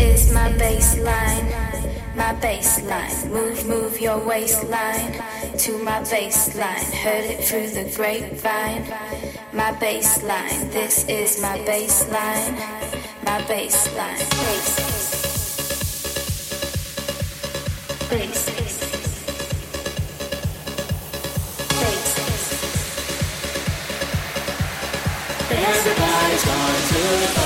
[0.00, 1.46] is my baseline,
[2.14, 3.30] my baseline.
[3.30, 5.12] Move, move your waistline
[5.58, 6.92] to my baseline.
[7.02, 8.84] Heard it through the grapevine.
[9.52, 12.56] My baseline, this is my baseline,
[13.24, 14.18] my baseline.
[14.48, 14.86] Bass.
[18.10, 18.46] Bass.
[25.48, 27.45] Everybody's going to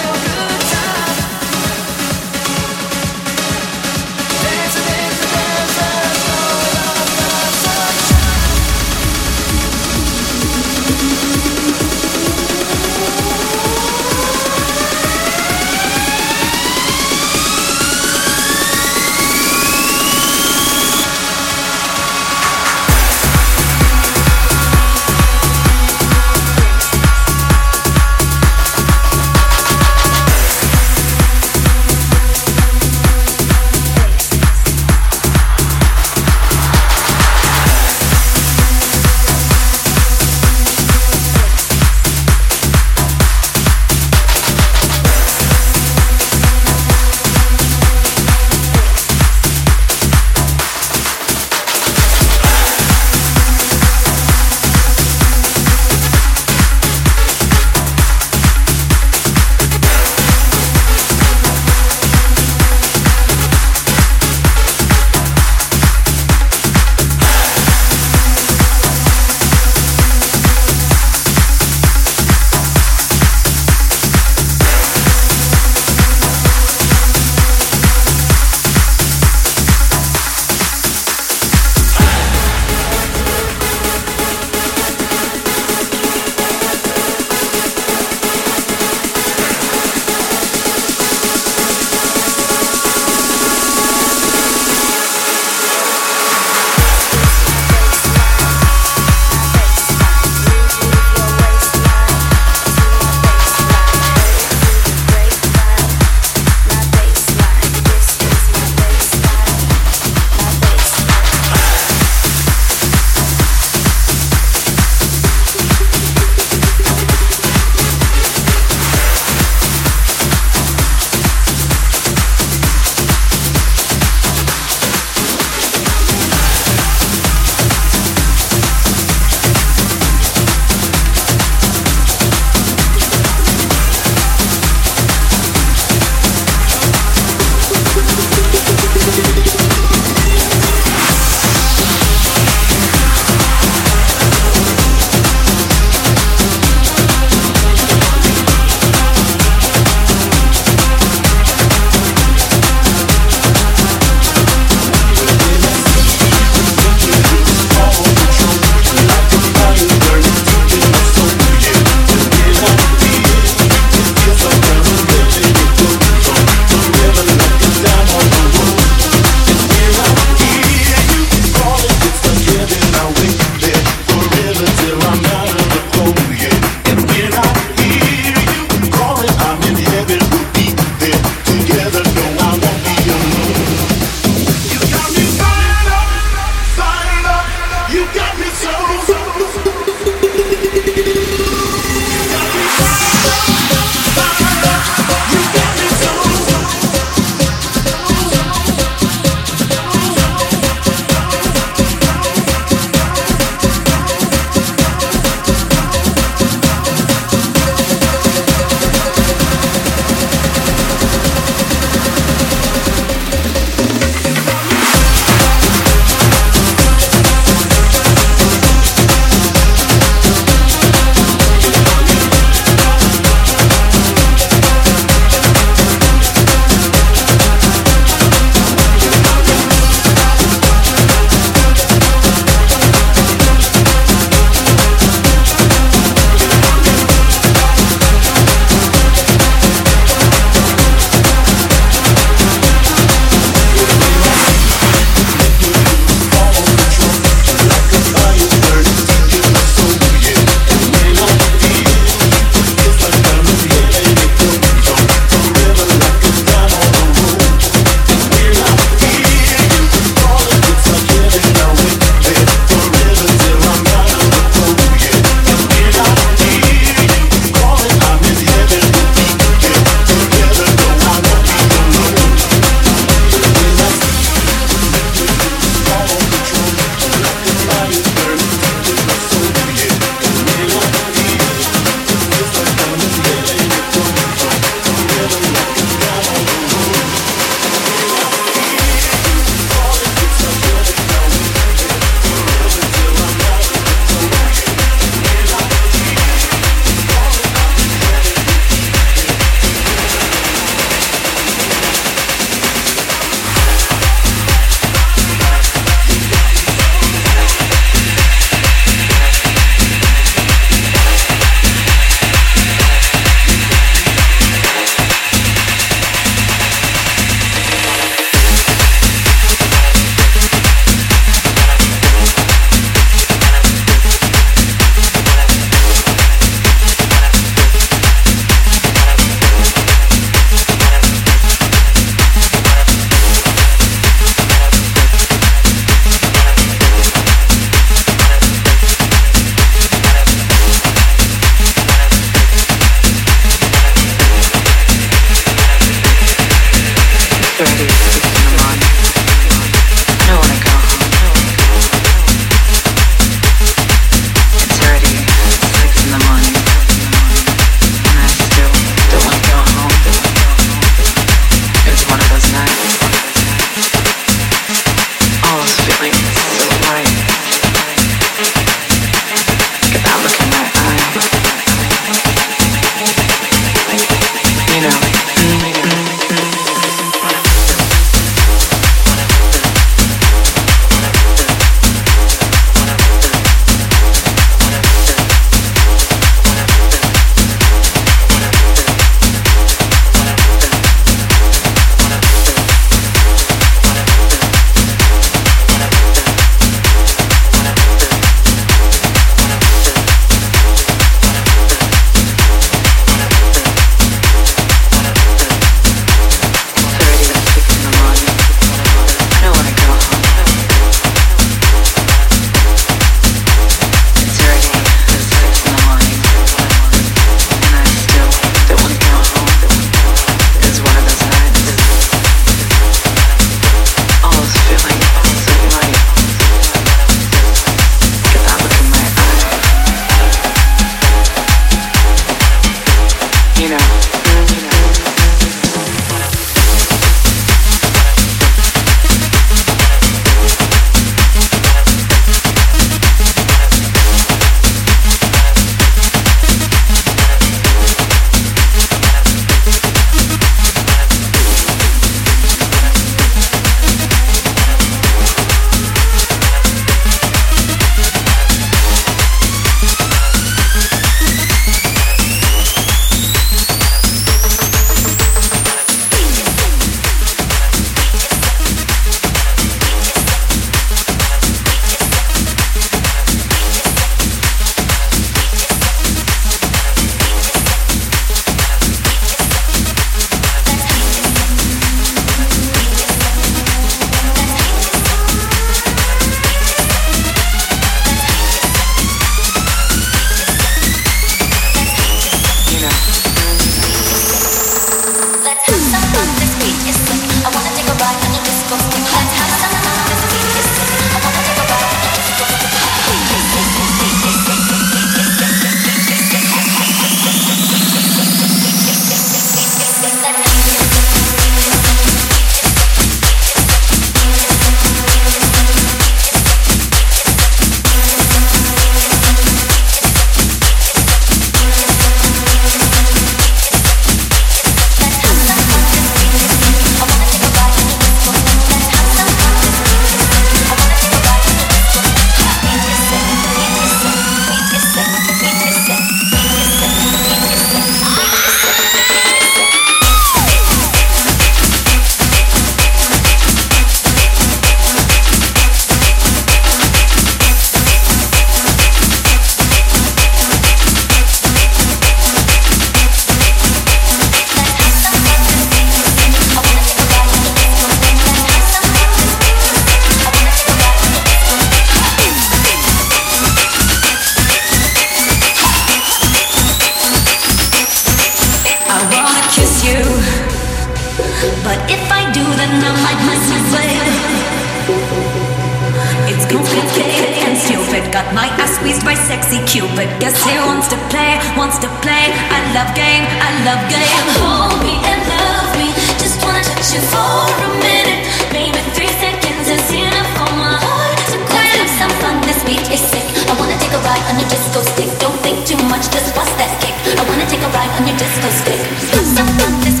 [578.11, 580.11] Got my ass squeezed by sexy Cupid.
[580.19, 582.27] Guess he wants to play, wants to play.
[582.51, 584.19] I love game, I love game.
[584.43, 585.95] Hold me and love me.
[586.19, 588.27] Just wanna touch you for a minute.
[588.51, 591.71] Maybe three seconds is enough for my heart to quit.
[591.79, 592.35] Let's have some fun.
[592.43, 593.23] This beat is sick.
[593.47, 595.07] I wanna take a ride on your disco stick.
[595.23, 596.91] Don't think too much, just bust that kick.
[597.15, 598.81] I wanna take a ride on your disco stick.
[599.15, 599.71] Have some fun.
[599.87, 600.00] This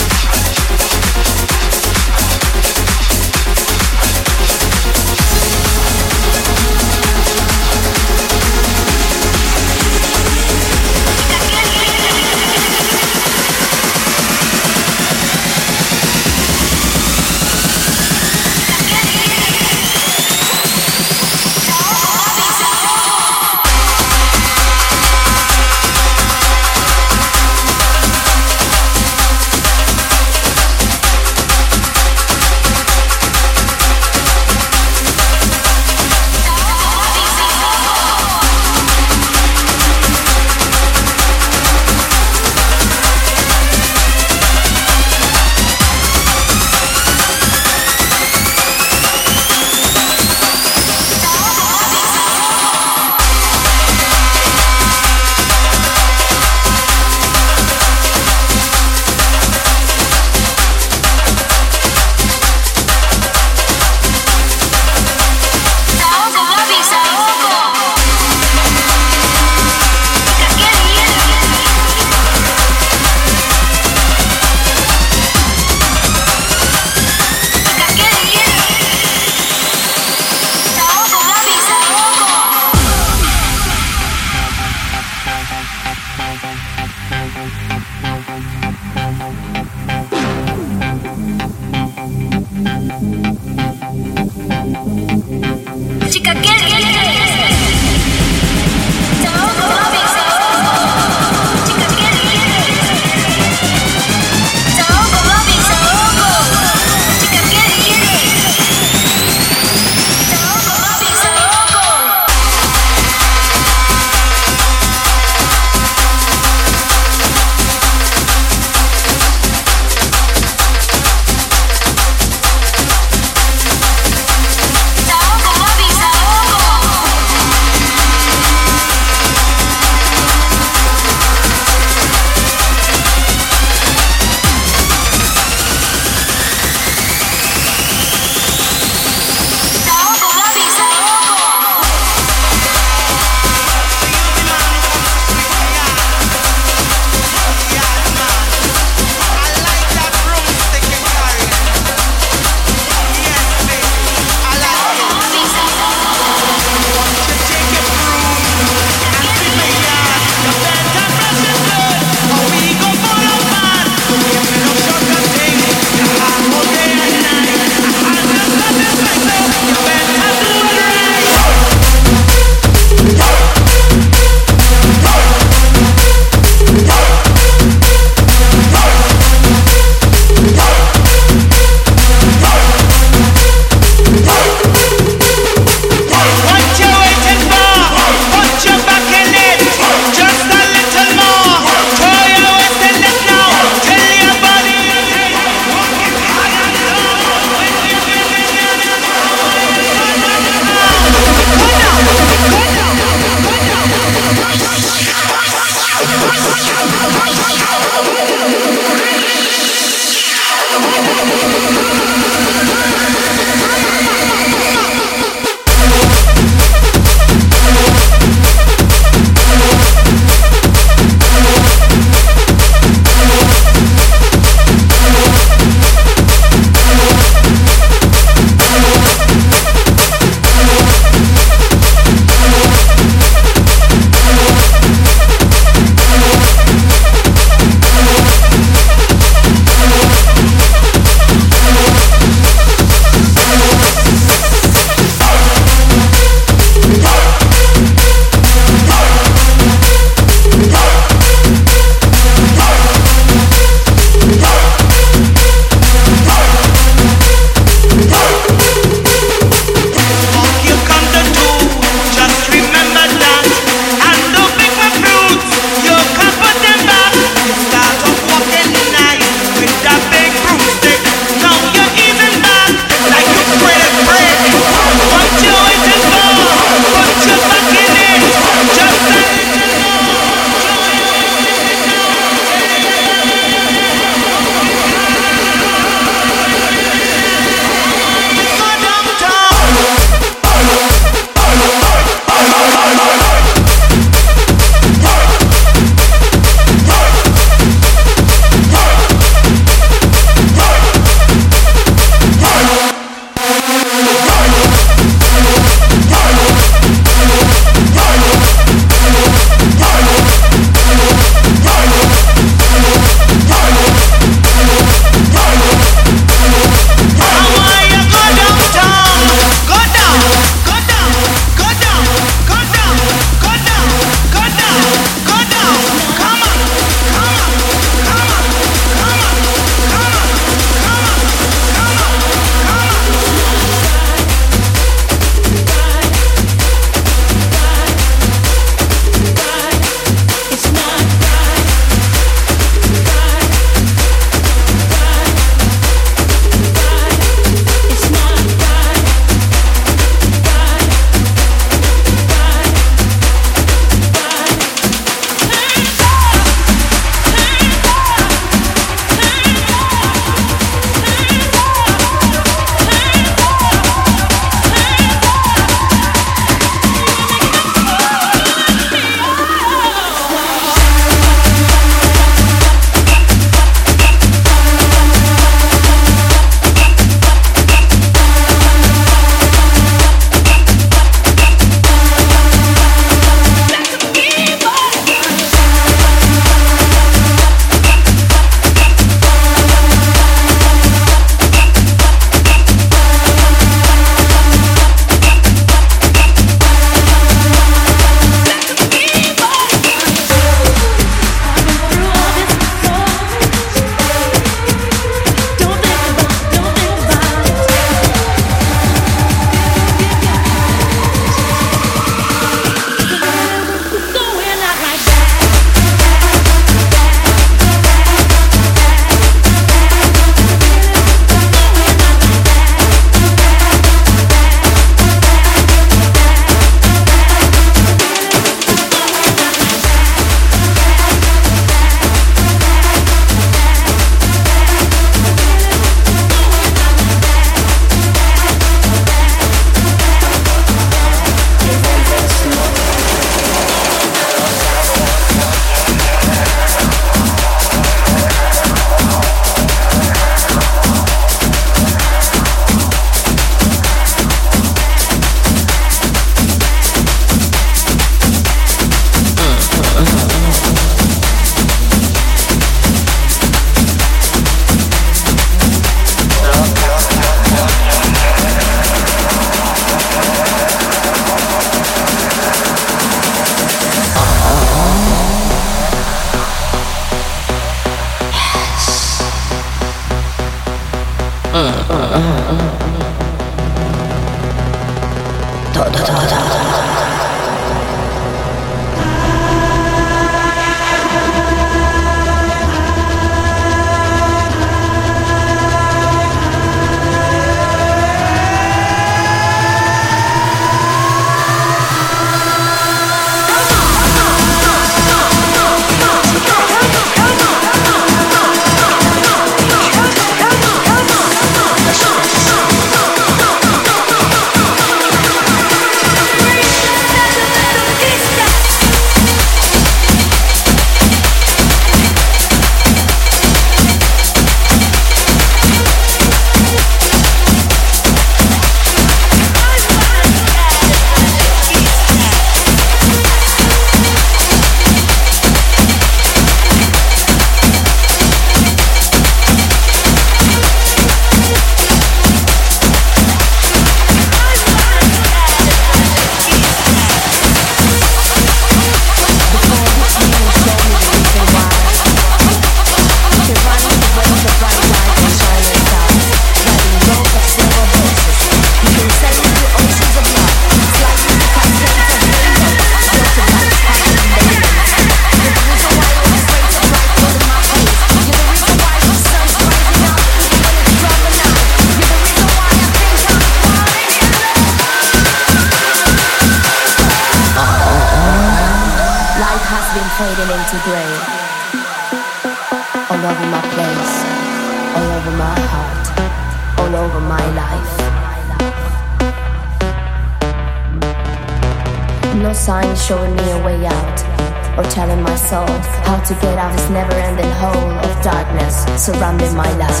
[599.12, 600.00] surrounding my life.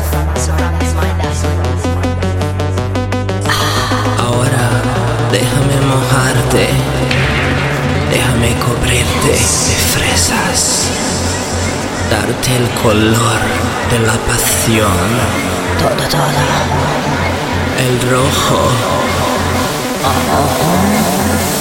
[4.24, 4.66] Ahora
[5.32, 6.66] déjame mojarte,
[8.10, 9.32] déjame cubrirte
[9.68, 10.60] de fresas,
[12.10, 13.40] darte el color
[13.90, 15.08] de la pasión.
[15.80, 16.44] Todo, todo.
[17.86, 18.60] El rojo.
[20.04, 21.59] Oh, oh, oh.